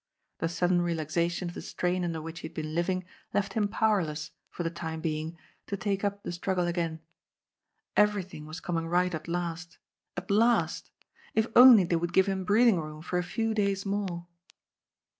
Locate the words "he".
2.39-2.47